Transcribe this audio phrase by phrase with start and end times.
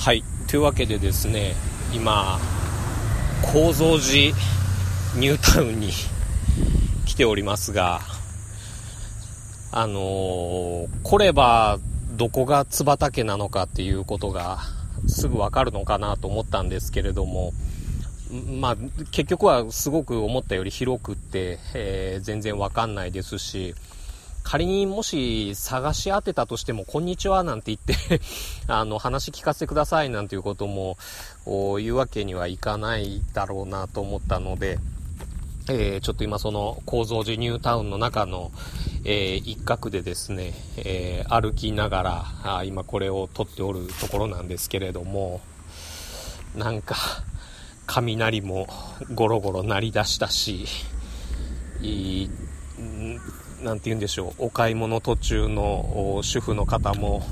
[0.00, 0.24] はい。
[0.48, 1.54] というわけでですね
[1.94, 2.38] 今
[3.52, 4.34] 構造寺
[5.14, 5.92] ニュータウンに
[7.04, 8.00] 来ておりますが
[9.70, 11.78] あのー、来れば
[12.12, 14.60] どこが津畑なのかっていうことが
[15.06, 17.52] すぐわかるのかなと思ったんですけれども
[18.58, 18.76] まあ、
[19.10, 23.74] 結局はすごく思ったより広くって、えー、全然わかんないですし、
[24.50, 28.20] 仮にもし探し当てたとしても、こんにちはなんて言って
[28.66, 30.98] あの、話聞かせてくださいなんていうことも、
[31.46, 34.80] 言うわけにはいかないだろうなと思ったので、
[35.68, 38.50] えー、ちょっと今その構造寺ニュータウンの中の、
[39.04, 45.40] えー、一角でですね、えー、歩きながらあ今これを撮っておるところなんですけれども
[46.56, 46.96] なんか
[47.86, 48.66] 雷も
[49.14, 50.66] ゴロゴロ鳴り出したし
[53.60, 57.22] いいなんて言うんでしょう、お買い物途中の主婦の方も、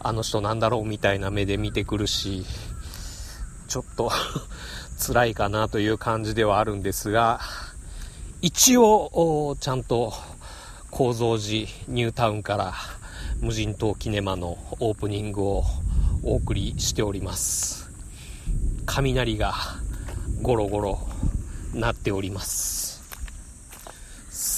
[0.00, 2.44] あの人なんだろうみたいな目で見てくるし、
[3.68, 4.10] ちょっと
[5.04, 7.40] 辛いかなという感じではあるんですが、
[8.42, 10.12] 一応、ちゃんと
[10.90, 12.74] 構造寺ニュータウンから
[13.40, 15.64] 無人島キネマのオープニングを
[16.22, 17.90] お送りしております。
[18.84, 19.54] 雷が
[20.42, 20.98] ゴロゴロ
[21.74, 22.85] 鳴っております。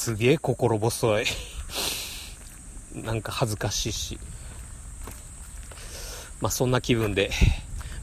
[0.08, 1.24] すげえ心細い。
[2.94, 4.18] なんか恥ずかしいし。
[6.40, 7.30] まあそんな気分で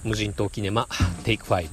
[0.03, 0.87] 無人島キネマ
[1.23, 1.67] テイク5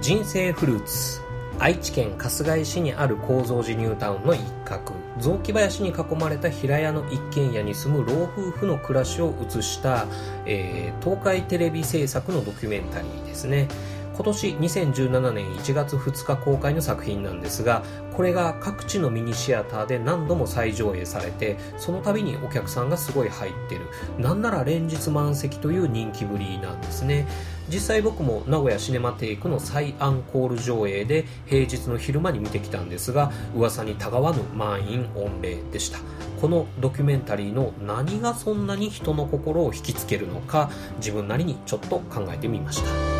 [0.00, 1.23] 人生フルーツ。
[1.64, 10.04] 愛知県春日井市にある構造寺ニュータウンの一角雑木林に囲まれた平屋の一軒家に住む老夫婦の暮らしを映した、
[10.44, 13.68] えー、東海テレビ制作のドキュメンタリーですね。
[14.14, 17.82] 今年2017年1月2日公開の作品なんですが
[18.16, 23.86] これが各地のミニシアターで何度も再上映されてその度にお客さんがすごい入ってる。
[24.18, 27.26] なんなら連日満席という人気ぶりなんですね。
[27.68, 35.98] 実際僕も名古屋シネマテイクの再アンコール上映で平日の昼間に見てきたんですが噂にたがわぬ満員御礼でした。
[36.40, 43.13] このドキュメンタリーの何がそんなに人の心を引きつけるのか自分なりにちょっと考えてみました。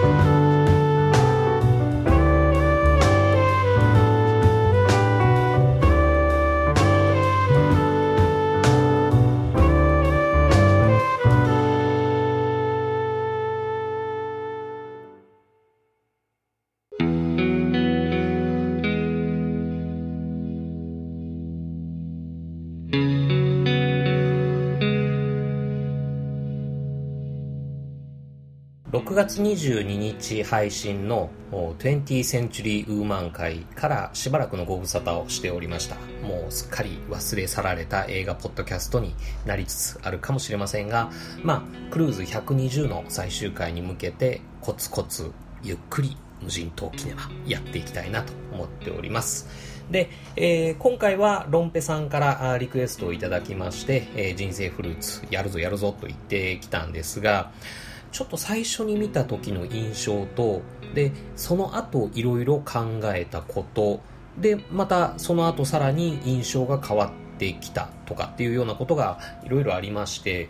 [0.00, 0.39] Bye.
[28.90, 35.94] 6月22日配信の 20th Century Woman 会からしばらくのご無沙汰をしておりました。
[36.26, 39.14] もうすっかり忘れ去られた映画ポッドキャストに
[39.46, 41.08] なりつつあるかもしれませんが、
[41.44, 45.30] まあ、クルーズ120の最終回に向けてコツコツ
[45.62, 49.48] ゆっくり無人島キネマやっていきたいなと思っております。
[49.88, 57.52] で、えー、今回はロンペさんからリクエストをいただきまして、えー、人生フルーツやるぞやるぞと言ってきたんですが、
[58.12, 60.62] ちょっと最初に見た時の印象と、
[60.94, 64.00] で、その後いろいろ考えたこと、
[64.38, 70.48] で、またその後さらに印象が変わってきたとかっていうようなことがいろいろありまして、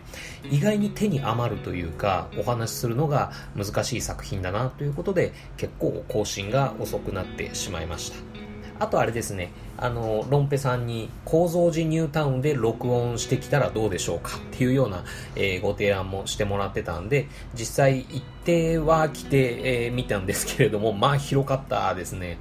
[0.49, 8.40] 意外に手に余るというか、お話しするのが難しい作品だなということで、結構更新が遅くなってしまいました。
[8.81, 15.03] あとあれですね、あの、ロンペさんに構造寺ニュータウンで録音してきたらどうでしょうかっていうような、
[15.35, 22.39] えー、ご提案もしてもらってたんで、実際行っては来て、えー、見たんですけれども、 まあ広かったですね。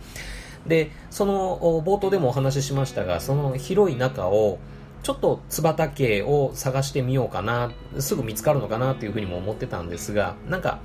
[0.66, 4.58] で、その冒頭でもお話ししましたが、その広い中を、
[5.02, 10.78] ちょっと津畑を探してみようかな、すぐ見つかるのかなっていうふうにも思ってたんですが、なんか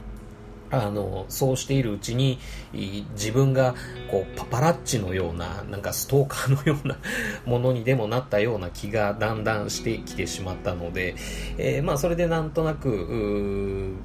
[0.75, 2.39] あのそうしているうちに
[3.13, 3.75] 自分が
[4.09, 6.97] こうパパラッチのようななんかストーカーのような
[7.45, 11.15] ものにでもなったような気がだんだんしてきてしまったので、
[11.57, 13.95] えー、まあそれでなんとなく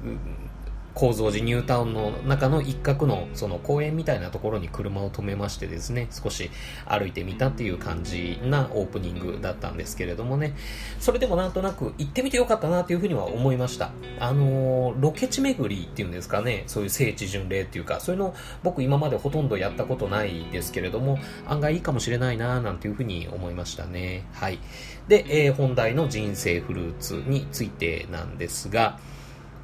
[0.93, 6.51] 構造寺ニュータウンの中の一角のその公園みたいなところに車を止めましてですね、少し
[6.85, 10.55] 歩いてみたっていう感じなオープニングだったんですけれどもね、
[10.99, 13.91] それでもなんとなく行ってみてよかったなというふうには思いました。
[14.19, 24.25] あのー、ロケ地巡りっていうんですかね、そういう聖地巡礼っていうか、そういうの僕今までほとんどやったことないですけれども、案外いいかもしれないななんていうふうに思いましたね。
[24.33, 24.59] はい。
[25.07, 28.99] で、えー、本題の人生フルーツについてなんですが、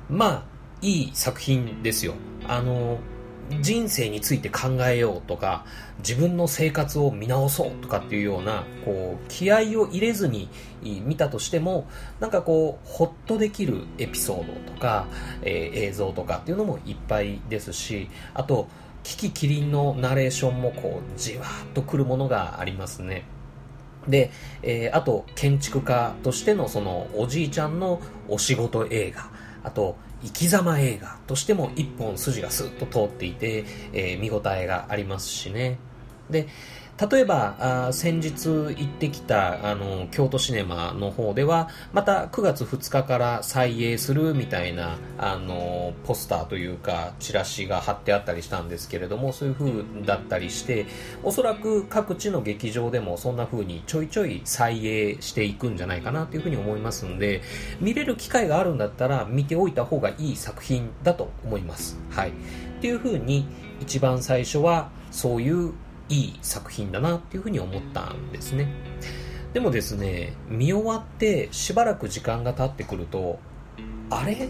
[0.09, 2.13] まあ、いい作品ですよ。
[2.47, 3.00] あの、
[3.62, 5.65] 人生について考えようとか、
[6.00, 10.50] 自分の生活を見直そうとかっていうような、こう、気合を入れずに
[10.81, 11.88] 見たとしても、
[12.19, 15.07] なんかこう、ほっとできるエピソードとか、
[15.44, 18.68] えー、映像とかっていうのもいっぱいですし、あと、
[19.03, 23.24] キキキリンのナレーションもこう、じわーっとくるものがありますね。
[24.09, 24.31] で、
[24.62, 29.29] えー、あと、建築家としてのその、おじいちゃんのお仕事映画。
[29.63, 35.78] あと、生き様映画としても一本筋がスッと通っていて、えー、見応えがありますしね。
[36.30, 36.48] で、
[37.00, 37.56] 例えば、
[37.88, 50.88] あ先日行ってきた、あの、京都シネマの方では、また9月2日から再映するみたいな、あの、ポスターというか、チラシが貼ってあったりしたんですけれども、そういう風だったりして、
[51.22, 57.44] おそらく各地の劇場でもそんな風にちょいちょい再映していくんじゃないかなという風に思いますんで、
[57.80, 62.00] 見れる機会があるんだったら見ておいた方がいい作品だと思います。
[62.10, 62.30] はい。
[62.30, 62.34] っ
[62.82, 63.48] ていう風に、
[63.82, 65.74] 一番最初は、そういう
[66.09, 68.68] いい作品だなっていうふうに思ったんですね。
[69.54, 73.39] でもですね、見終わってしばらく時間が経ってくると、
[74.09, 74.50] あれ？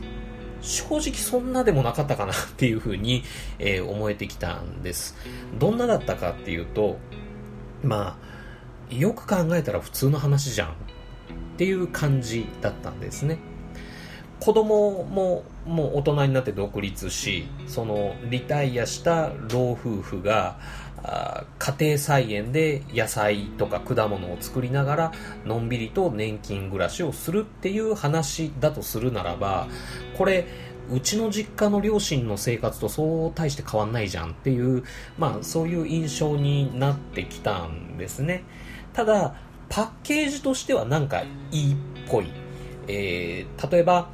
[0.62, 3.24] 正直そんなでもなかったかなっていうふうに、
[3.60, 5.16] えー、思えてきたんです。
[5.60, 6.98] どんなだったかっていうと、
[7.84, 8.18] ま
[8.92, 10.72] あ、よく考えたら普通の話じゃんっ
[11.58, 13.38] ていう感じだったんですね。
[14.40, 20.60] 子供ももう大人になって独立し、そのリタイアした老夫婦が、
[21.04, 25.12] 家庭菜園で野菜とか果物を作りながら
[25.46, 29.68] のんびりと年金暮らしをするっていう話だとするならば
[30.18, 30.48] これ
[30.90, 34.84] うちの実家の両親の生活とそう大して変わんないじゃんっていう、
[35.18, 38.44] まあそういう印象になってきたんですね。
[38.94, 39.36] ただ、
[39.70, 41.76] パッケージとしてはなんかいいっ
[42.10, 42.28] ぽい。
[42.88, 44.10] えー、例えば、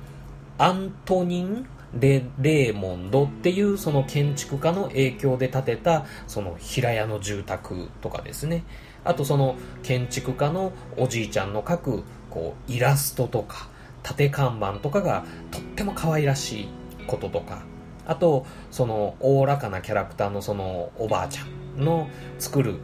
[0.58, 1.68] アントニン・
[2.00, 8.64] レレーモンドっていうその建築家の影響で建てたその平屋の住宅とかですね。
[9.04, 13.68] あとその建築家のおじいちゃんの描くこうイラストとか
[14.02, 16.70] 縦看板とかがとっても可愛らしい
[17.08, 17.64] こととか。
[18.06, 21.44] あとそのおおらかなキャラクターのそのおばあちゃ
[21.80, 22.76] んの作る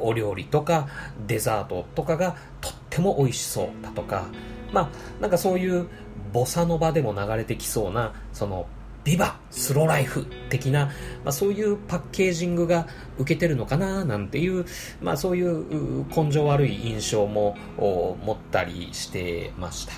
[0.00, 0.88] お料理とか
[1.26, 4.26] デザートとかがとっても美味しそうだとか。
[4.72, 4.88] まあ
[5.20, 5.88] なんかそういう
[6.32, 8.66] ボサノバでも流れてきそうな、その、
[9.04, 10.86] ビバスローライフ的な、
[11.24, 12.86] まあ、そういうパッケージングが
[13.18, 14.66] 受けてるのかななんていう、
[15.00, 19.94] まあ、そういう根性悪い印象も持ったりしてました。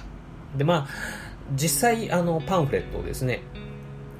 [0.56, 0.88] で、まあ、
[1.56, 3.42] 実際、あの、パンフレットをですね、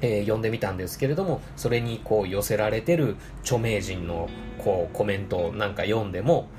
[0.01, 6.49] えー、読んでみたんですけれども、それにこう寄せられてる著名人のこうコメントなんか読んでも、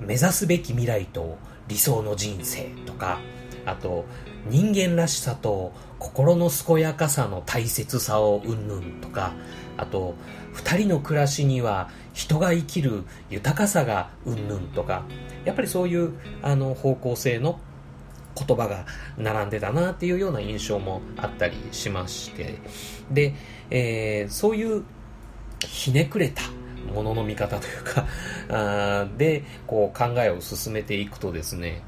[0.00, 1.38] 目指すべき未来と
[1.68, 3.20] 理想の人生とか、
[3.66, 4.04] あと、
[4.48, 9.32] 人間らしさと心の健やかさの大切さをうんぬんとか、
[9.76, 10.14] あと、
[10.52, 15.04] 二人の暮らしには人が生きる豊かさがうんぬんとか、
[15.44, 16.12] やっぱりそういう
[16.42, 17.60] あの方向性の
[18.36, 18.86] 言葉が
[19.16, 22.58] 並んでたなっていうような印象もあったりしまして、
[23.10, 23.34] で、
[23.70, 24.84] えー、そういう
[25.66, 26.42] ひねくれた
[26.92, 28.06] ものの見方というか
[28.50, 31.82] あでこう考えを進めていくとですね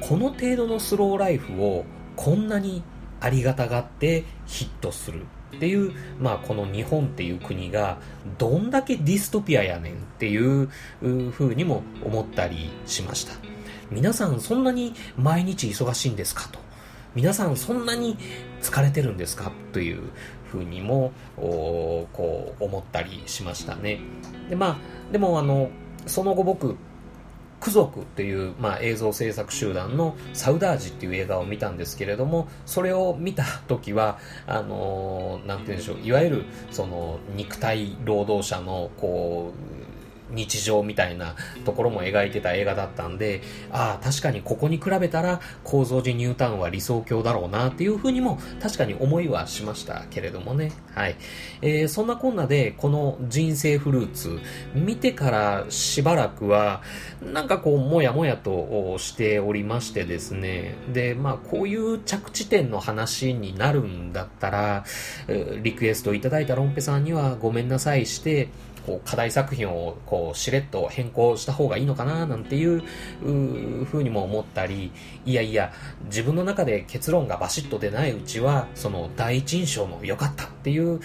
[0.00, 1.84] この程度のスローライフを
[2.16, 2.82] こんなに
[3.20, 5.26] ありがたがってヒットする
[5.56, 7.98] っていう、まあ、この日本っていう国が
[8.38, 10.68] どんだけディストピアやねんっていう
[11.30, 13.34] 風にも思ったりしました。
[13.90, 16.58] 皆さんそんなに毎日忙しいんですかと。
[17.14, 18.18] 皆さんそんなに
[18.60, 20.02] 疲れてるんですかという
[20.50, 24.00] ふうにもこう思ったりしましたね。
[24.50, 24.76] でまあ
[25.12, 25.70] でもあの
[26.06, 26.76] その後僕
[27.60, 39.85] ク族っていう、まあ、映像制作集団のサウダージっていう映画を見たんですけれども、それを見た時は、あのー、なんて言うんでしょう、いわゆる、その、肉体労働者の、こう
[40.36, 43.40] 日常みたいなところも描いてた映画だったんで、
[43.72, 50.72] ああ、確かにここに比べたら構造寺ニュータウンは理想郷だろうなっていうふうにも確かに思いはしましたけれどもね。
[50.94, 51.16] はい。
[51.62, 54.38] えー、そんなこんなで、この人生フルーツ、
[54.74, 56.82] 見てからしばらくは、
[57.22, 60.74] なんかこう、もやもやとしておりましてですね。
[60.92, 64.84] で、まあ、こういう着地点の話になるんだったら、
[65.62, 68.48] リクエストいただいたロンペさんにはごめんなさいして、
[68.86, 72.82] こう課題作品をこうしれっと変更した方がいいのかななんていう
[73.84, 74.92] ふうにも思ったり
[75.24, 75.72] いやいや
[76.04, 81.00] 自分の中で結論がバシッと出ないうちはその第一印象の良かったっていう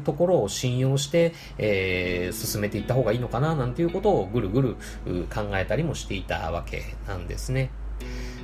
[0.00, 4.76] ところを信用して、えー、進めていった方がいいのかななんていうことをぐるぐる
[5.32, 7.70] 考えたりもしていたわけなんですね。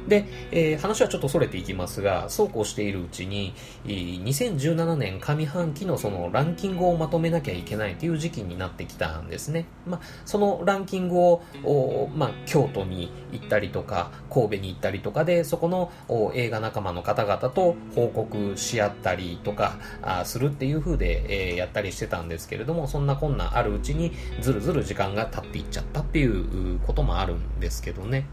[0.09, 9.67] で、えー、話はちょっと逸れていきますが、そうこうしているうちに、2017年上半期のそのランキングをまとめなきゃいけないという時期になってきたんですね。
[9.87, 15.93] まあ、そのランキングを、まあ、京都に行ったりとか、神戸に行ったりとかで、そこの
[16.35, 28.27] 映画仲間の方々と報告し合ったりとかあするっていう風で、えー、やったりしてたんですけれども、そんなこんなあるうちにずるずる時間が経っていっちゃったっていうこともあるんですけどね。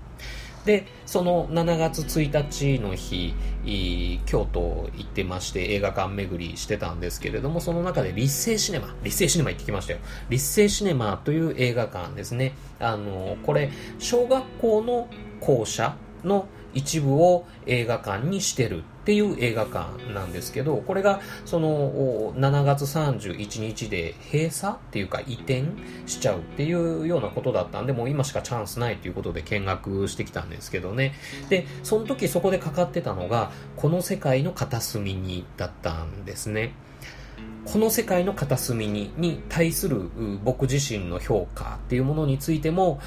[0.65, 3.33] で、その7月1日の日、
[4.25, 9.99] 京都行ってまして映画館巡りしてたんですけれども、その中で立成シネマ、立成シネマ行ってきましたよ。
[10.29, 12.53] 立成シネマという映画館ですね。
[12.79, 15.07] あの、これ、小学校の
[15.41, 25.65] 校舎の一部を映画館にしてるっていう映画館なんですけど、これがその7月31日で閉鎖っていうか移転
[26.05, 31.13] しちゃうっていうようなことだったんで、もう今しかチャンスないということで見学してきたんですけどね。
[31.49, 36.73] で、その時そこでかかってたのが、この世界の片隅にだったんですね。
[37.65, 40.09] この世界の片隅にに対する
[40.43, 42.99] 僕自身の評価っていうものについても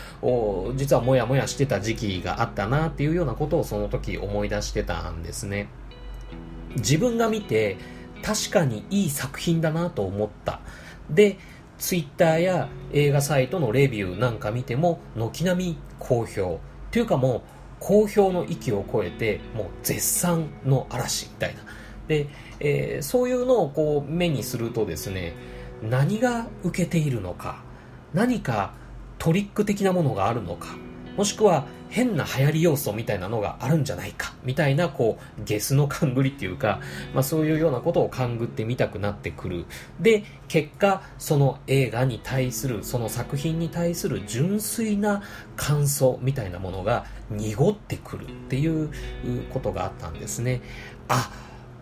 [0.76, 5.68] 実はモヤモヤしてた時期があったなっていうようなことをその時思い出してたんですね。
[6.76, 7.76] 自分が見て
[8.22, 10.60] 確かにいい作品だなと思った。
[11.10, 11.38] で
[11.78, 16.60] ツイッターや映画サイトのレビューなんか見ても軒並み好評。
[16.88, 17.42] っていうかもう
[17.78, 21.60] 好評の域を超えてもう絶賛の嵐みたいな。
[22.08, 22.28] で、
[22.60, 25.34] えー、そういうのをこう目にするとですね
[25.82, 27.62] 何が受けているのか
[28.14, 28.72] 何か
[29.18, 30.76] トリック的なものがあるのか
[31.16, 36.80] もしくは変な流行り要素みたいなのがあるんじゃないかみたいなこうゲスの勘ぐりっていうか、
[37.14, 39.64] まあ、そういうようなことを勘ぐってみたくなってくる。
[40.00, 45.22] で結果その映画に対するその作品に対する純粋な
[45.56, 48.90] 感想みたいなものが濁ってくるっていう
[49.50, 50.60] ことがあったんですね。
[51.08, 51.30] あ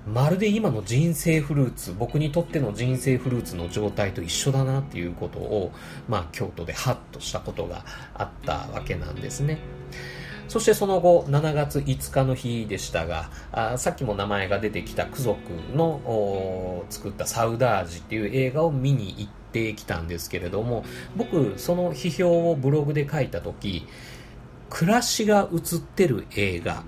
[0.06, 5.72] まるで今の人生フルーツ、僕にとっての人生フルーツの状態と一緒だなっていうことを、
[6.08, 9.58] まあ、京都でハッとしたことがあったわけなんですね。
[10.46, 15.38] そしてその後、7月5日の日でしたが、あさっきも名前が出てきたク族
[15.74, 20.84] の作ったサウダージっていう映画を見に行ってきたんですけれども、
[21.16, 23.86] 僕、その批評をブログで書いたとき、
[24.68, 26.84] 暮らしが映ってる映画、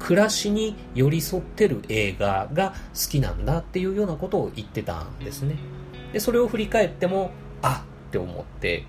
[0.00, 5.56] 暮らしに寄り添ってる映画が好きなんだっていうようなことを言ってたんですね。
[6.12, 7.30] で、それを振り返っても、
[7.62, 8.84] あって思って、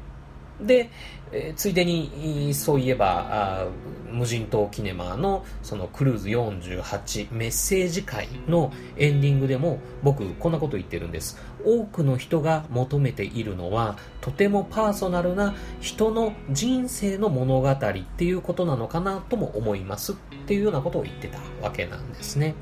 [0.62, 0.89] で、
[1.32, 3.68] えー、ついでに、そういえば、
[4.12, 11.38] 無人島キネマのそのクルーズ48メッセージ会のエンディングでも僕こんなこと言ってるんです。
[11.63, 17.75] 多くの人が求めているのはとてもパーソナルな人の人生の物語っ
[18.18, 20.15] ていうことなのかなとも思います
[20.51, 22.55] っていうようなことを言ってたわけなんですね。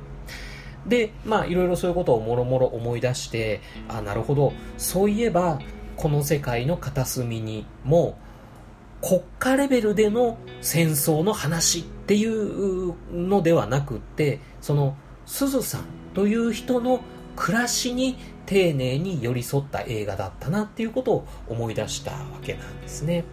[0.86, 5.60] で、まあいろいろそういうことをもろもろ思い出して、あ、なるほど、そういえば
[5.96, 8.20] この世界の片隅にも
[9.02, 17.02] 国家レベルでの戦争の話っていうのではなくってそのすずさんという人の
[17.36, 23.24] 暮らしに丁寧に寄り添った映画だったなっていうことを思い出したわけなんですね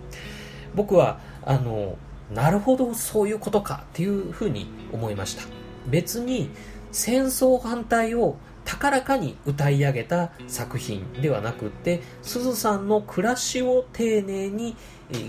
[0.74, 1.98] 僕はあの
[2.30, 5.42] なるほどそういうことかっていうふうに思いました。
[5.86, 6.50] 別に
[6.92, 14.76] 戦争反対を高らかに歌い上げた作品ではなくってすずさんの暮らしを丁寧に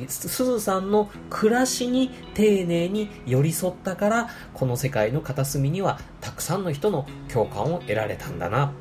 [0.07, 8.71] すずさんの暮らしに丁寧に寄り添ったからこの世界の片隅にはたくさんの人の共感を得られたんだな。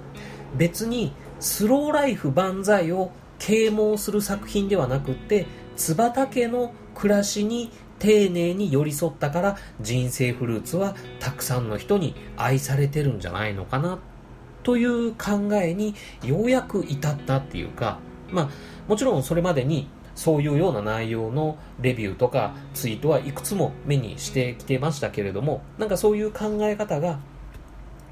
[0.57, 5.47] 別にスローライフ万歳を啓蒙する作品ではなくって
[5.77, 13.99] 津畑の暮らしに丁寧に寄り添ったから人生フルーツはたくさんの人に愛されてるんじゃないのかな
[14.63, 17.99] という考えにようやく至ったっていうか、
[18.31, 18.49] まあ、
[18.89, 27.21] もちろんそれまでにそういうような内容のレビューとかツイートはいくつも目にしてきてましたけれどもなんかそういう考え方が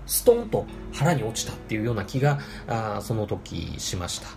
[0.07, 2.38] ストンと腹に落ちたっていうような気が
[2.69, 4.29] あその時しました。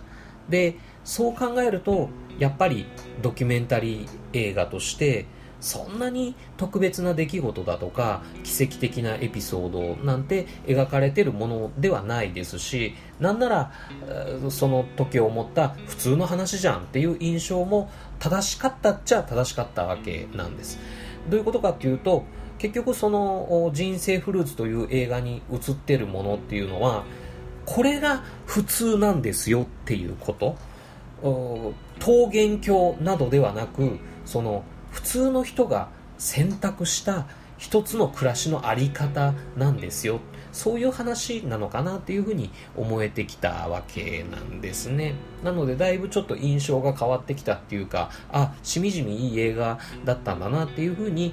[0.48, 2.86] でそう考えるとやっぱり
[3.22, 5.26] ドキュメンタリー映画として
[5.60, 13.72] そんなに特別な出来事だとか奇跡的なエピソードなんて描かれてるものではないですしなんなら
[14.50, 20.78] その時を思った普通の話じゃんっていう印象も正しかったっちゃ正しかったわけなんです。
[21.28, 22.24] どういうことかっていうと
[22.58, 27.04] 結局その人生フルーツという映画に映ってるものっていうのは
[27.66, 30.56] これが普通なんですよっていうこと。
[31.20, 37.26] 桃源郷などではなくその普通の人が選択した
[37.58, 40.20] 一つの暮らしのあり方なんですよ。
[40.52, 45.14] そういう話なのかなっていうふうに思えてきたわけなんですね。
[45.44, 51.32] なのでだいぶちょっと印象が変わってきたっていうかあしみじみいい映画だったんだなっていうふうに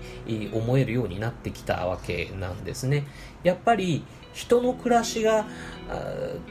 [0.53, 3.07] 思えるようになってきたわけなんですね。
[3.43, 4.03] やっぱり
[4.35, 5.45] 人の暮らしが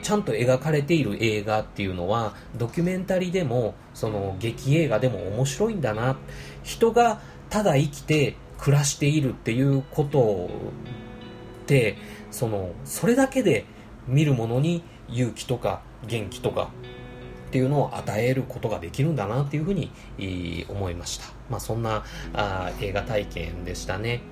[0.02, 6.16] ちゃんと描かれている映画っていうのはドキュメンタリーでもその劇映画でも面白いんだな。
[6.62, 10.48] 人がただ生きて暮らしているっていうこと
[11.64, 11.98] って
[12.30, 13.66] そのそれだけで
[14.08, 16.70] 見るものに勇気とか元気とか
[17.48, 19.90] っていうのを与えることができるんだなっていうふうに
[20.68, 24.22] 思いました、まあ、そんなあ映画体験でしたね。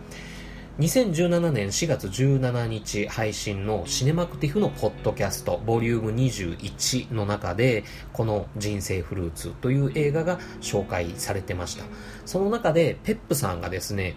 [0.79, 11.85] 2017年4月17日配信のシネマクティフのポッドキャストボリューム21の中でこの人生フルーツという映画が紹介されてました。
[12.25, 14.14] その中でペップさんがですね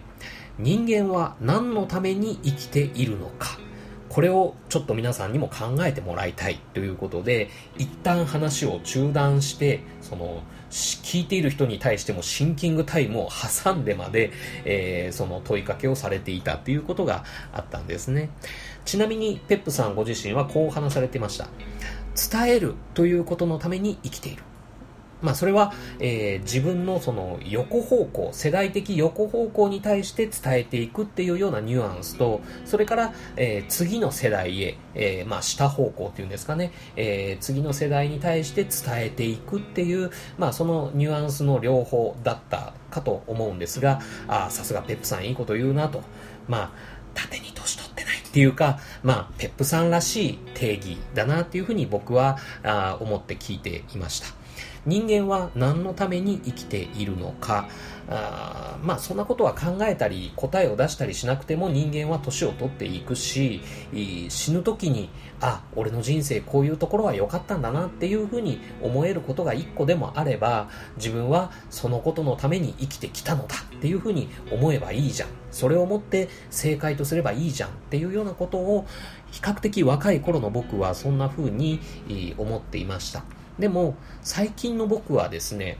[0.58, 3.58] 人間は何のために生きているのか
[4.08, 13.28] これをちょっと皆さんにも考えてもらいたいということで一旦話を中断してその聞いている人に対してもシンキングタイムを
[13.64, 14.32] 挟んでまで、
[14.64, 18.30] えー、その問いかけをされていたということがあったんですね。
[18.84, 21.48] ちなみに、ペップさんご自身はこう話されていました。
[22.30, 24.42] 伝えるということのために生きている。
[25.22, 46.02] まあ、それは、えー、自分のその横方向、世代的横方向に対して伝えていくっていうようなニュアンスと、それから、えー、次の世代へ、えー、まあ、下方向っていうんですかね、え次の世代に対して伝えていくっていう、まあ、そのニュアンスの両方だったかと思うんですが、あさすがペップさんいいこと言うなと。
[46.48, 46.70] まあ、
[47.14, 54.35] 縦に年取ってないっていうか、まあ、ペップさんらしい定義だなっていうふうに僕はあ思って聞いていました。
[54.86, 57.68] 人間は何のために生きているのか？
[58.08, 63.60] あまあそんなことは考えたり答えを出したりしなくても人間は年を取っていくし
[64.28, 75.28] 死ぬ時にあ俺の人生こういうところは良かったんだなっていうふうに思えることが一個でもあれば自分はそのことのために生きてきたのだっていうふうに思えばいいじゃん。
[75.50, 78.86] それをもって正解とすればいいじゃんっていうようなことを
[79.32, 81.80] 比較的若い頃の僕はそんな風に
[82.36, 83.24] 思っていました。
[83.58, 85.78] でも、最近の僕はですね、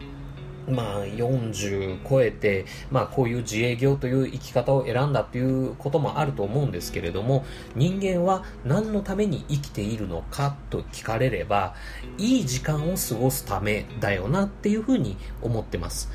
[0.69, 11.75] まあ、40超えて、まあ、こういう自営業という生き方を選んだということもあると思うんですけれども、人間は何のために生きているのかと聞かれれば、
[12.19, 16.11] いい時間を過ごすためだよなっていうふうに思ってます。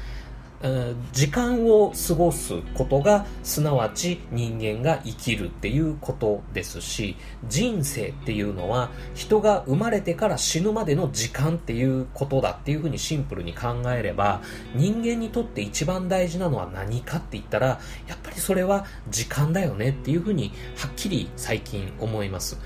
[1.11, 14.41] 時間を過ごすことがすなわち人間が生きるっていうことですし人生っていうのは人が生まれてから死ぬまでの時間っていうことだっていうふうにシンプルに考えれば
[14.75, 22.59] 人間にとって一番大事なのは何かって言ったらやっぱりそれは時間だよねっていうふうにはっきり最近思います。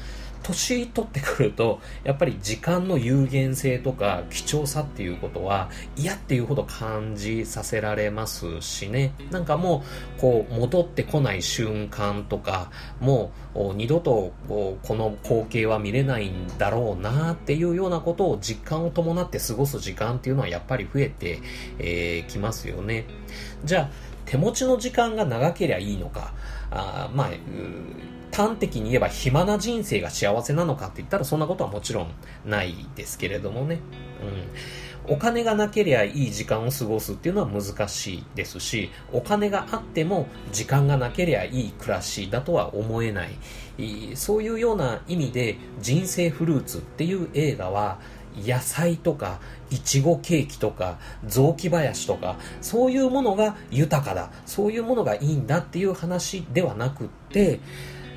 [0.47, 9.13] 年取ってくると、やっぱり時間の有限性とか貴重さっていうことは嫌っていうほど感じさせられますしね。
[9.31, 9.83] なんかも
[10.17, 21.41] う、こう、戻ってこない瞬間とか、もう二度とこうこの光景は見れないんだろうなっていうようなことを実感を伴って過ごす時間っていうのはやっぱり増えてき、
[21.79, 23.05] えー、ますよね。
[23.63, 23.89] じゃあ、
[24.25, 26.33] 手持ちの時間が長ければいいのか。
[26.71, 27.29] あまあ、
[28.31, 32.07] 端的に言えば暇な人生が幸せなのかって言ったらそんなことはもちろん
[32.45, 33.79] ないですけれどもね。
[34.21, 35.13] うん。
[35.13, 43.29] お金がなければいい時間を過ごすっていうのは難しいですし、お金があっても時間がなければいい暮らしだとは思えない。
[44.15, 47.99] そういうような意味で人生フルーツっていう映画は
[48.37, 57.59] 野菜とかいちごケーキとか雑木林とかそういうものが豊かだそういうものがいいんだっていう話ではなくって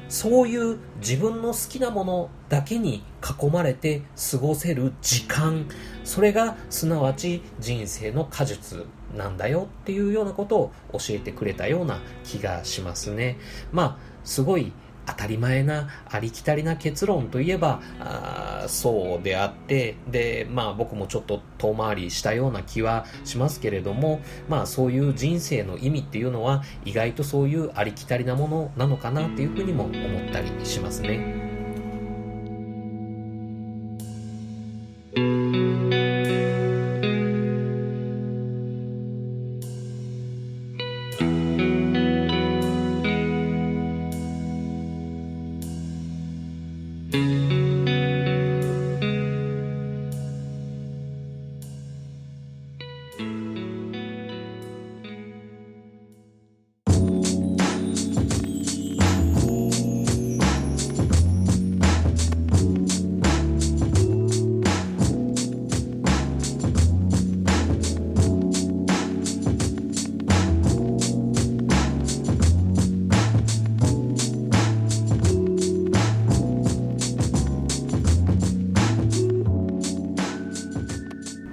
[0.08, 5.66] そういう自分の好きなものだけに囲まれて過ごせる時間。
[6.04, 13.38] それがすなわち人生の果実なんだよっていうようなことを教えてくれたような気がしますね。
[13.72, 14.72] まあすごい
[15.08, 31.47] 当たり前なありきたりな結論といえばあそうであってでまあ僕もちょっと遠回りしたような気はしますけれどもまあそういう人生の意味っていうのは意外とそういうありきたりなものなのかなっていうふうにも思ったりしますね。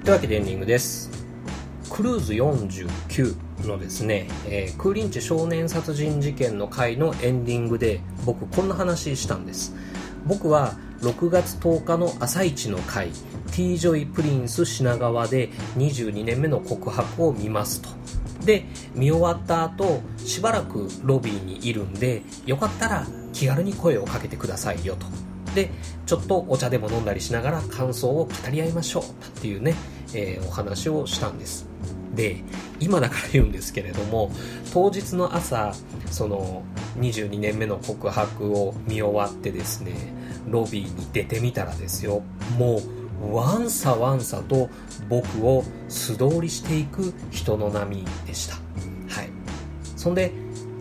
[0.05, 1.09] というわけでエンディングです。
[1.89, 9.75] クルーズ49のですね、えー、クーリンチェ少年殺人事件の回のエンディングで僕こんな話したんです。
[10.27, 13.09] 僕は6月10日の朝一の回
[13.51, 17.89] T ジョイプリンス品川で22年目の告白を見ますと。
[18.45, 25.24] で、見終わった後、しばらくロビーにいるんで、よかったら気軽に声をかけてくださいよと。
[25.55, 25.71] で、
[26.05, 29.03] ちょっとお茶でも飲んだりしながら感想を語り合いましょう。
[29.03, 29.07] っ
[29.41, 29.73] ていうね、
[30.13, 31.67] えー、お話をしたんです。
[32.13, 32.37] で
[32.79, 34.31] 今だから言うんですけれども
[34.73, 35.73] 当日の朝
[36.09, 36.63] その
[36.97, 39.91] 22年目の告白を見終わってですね
[40.47, 42.21] ロビーに出てみたらですよ
[42.57, 42.79] も
[43.21, 44.69] うわんさわんさと
[45.09, 48.55] 僕を素通りしていく人の波でした。
[48.55, 49.29] はい。
[49.95, 50.31] そんで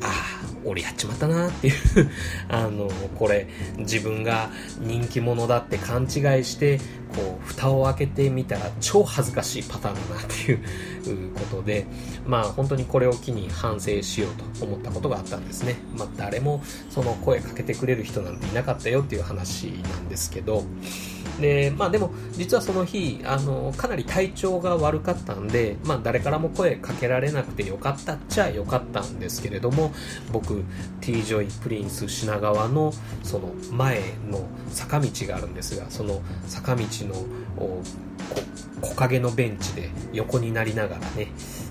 [0.02, 0.33] ああ
[0.64, 1.74] 俺やっちまったなっていう
[2.48, 3.46] あのこれ
[3.78, 4.50] 自分が
[4.80, 6.08] 人気者だって勘違い
[6.44, 6.78] して
[7.14, 10.60] こう蓋を開けてみたら超恥ずかしいパターンだなっていう
[11.34, 11.86] ことで
[12.26, 15.76] まあ本当にこれを機に反省しようと思ったことがあったんですね。
[15.96, 20.64] まあ誰もその声かけてくれる人なんていなかったよっていう話なんですけど
[21.40, 29.92] で、まあでも、実はその日、あの、かなり体調が悪かったんで、まあ誰からも声かけられなくてよかったっちゃよかったんですけれども、
[30.32, 30.64] 僕、
[31.00, 32.92] T ジョイプリンス品川の
[33.22, 37.14] その前の坂道があるんですが、その坂道の
[38.80, 41.28] 木陰のベンチで横になりながらね、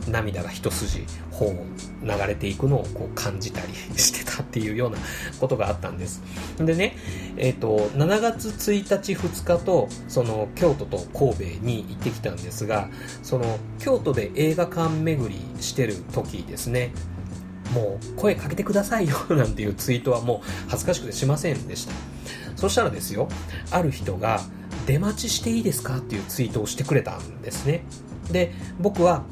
[0.10, 1.66] 涙が一筋本を
[2.04, 4.98] 流れていくのをこう感じたりしてたっていうような
[5.40, 6.22] ことがあったんです。
[6.58, 6.98] でね、
[7.38, 12.90] えっ、ー、と、7月1日2日と、その京都と神戸に行ってきたんですが、
[13.22, 16.92] その京都で映画館巡りしてる時ですね、
[17.74, 21.94] もう声かけてくださいよなんていうツイートはもう恥ずかしくてしませんでした。
[22.56, 23.28] そしたらですよ、
[23.72, 24.42] ある人が
[24.86, 25.98] 出待ちしていいですか？
[25.98, 27.84] っていうツイートをしてくれたんですね。
[28.32, 29.24] で、僕は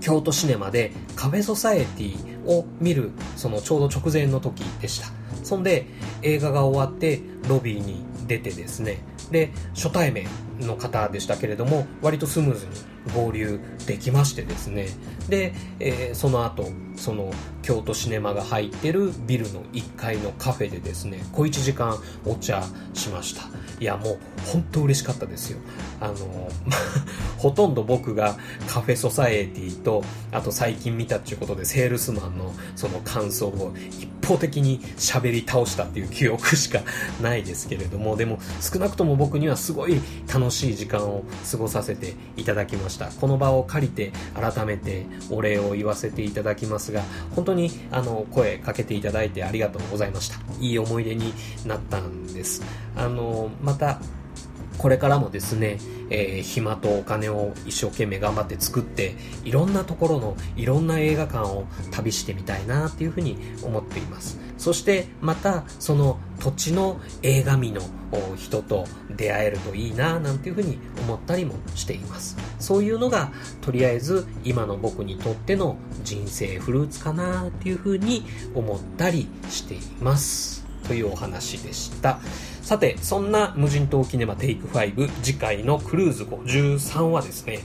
[0.00, 5.08] 京都シネマでカフェソサエティを見るそのちょうど直前の時でした。
[5.42, 5.86] そんで
[6.22, 8.98] 映画が終わってロビーに出てですね。
[9.30, 10.26] で初対面
[10.60, 12.72] の方でしたけれども割とスムーズに
[13.12, 14.88] 合流できましてですね。
[15.28, 22.62] で、えー、その後その京都シネマが入ってるビルの1階のカフェでですね小1時間お茶
[22.94, 23.42] しました。
[23.80, 25.58] いやもう本当嬉しかったですよ。
[26.00, 26.50] あの
[27.38, 28.38] ほとんど僕が
[28.68, 36.80] カフェソサエティとあと最近見たっていうことでセールスマンのその感想を一方的に喋り倒したっていう記憶しか
[37.20, 40.00] ないですけれどもでも少なくとも僕にはすごい
[40.32, 42.93] 楽しい時間を過ごさせていただきました。
[42.94, 43.06] した。
[43.06, 47.02] この場を借りて改めてお礼を言わせていただきますが
[47.34, 50.38] 本当にあの声かけていただいてありがとうございました。
[50.60, 51.34] いい思い出に
[51.66, 52.62] なったんです。
[52.96, 54.00] あのまた
[54.78, 55.78] これからもですね、
[56.10, 64.38] えー、暇とお金を一生懸命頑張って作って、いろんなところのいろんな映画館を旅してみたいなっていうふうに思っています。
[64.58, 67.82] そしてまたその土地の映画見の
[68.36, 72.36] 人と出会えるといいななんていうふうに思ったりもしています。
[72.58, 80.64] そういうのがとりあえず今の僕にとっての人生フルーツかなっていうふうに思ったりしています。
[80.86, 82.20] というお話でした。
[82.64, 87.60] さて、そんな無人島キネマテイク5次回のクルーズ53はですね、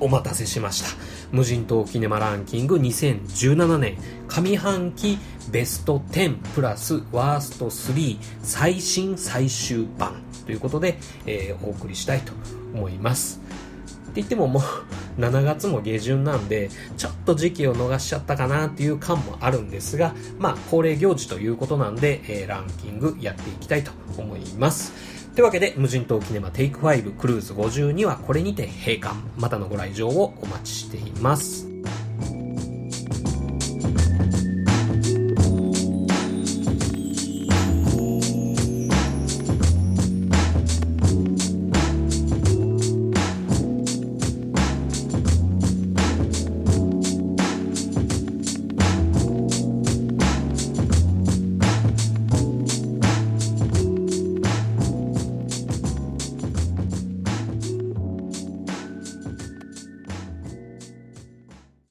[0.00, 0.88] お待たせしました。
[1.32, 3.96] 無人島キネマランキング2017年
[4.28, 5.16] 上半期
[5.50, 12.34] ベスト10プラスワースト3最新最終版ということで、えー、お送りしたいと
[12.74, 13.40] 思います。
[14.12, 14.62] って言ってももう
[15.20, 24.92] 7月も下旬なんで、ちょっと時期を逃しちゃったかなっていう感もあるんですが、まあ恒例行事ということなんで、えー、ランキングやっていきたいと思います。
[25.34, 29.14] というわけで、無人島キネマテイク5クルーズ52はこれにて閉館。
[29.38, 31.66] またのご来場をお待ちしています。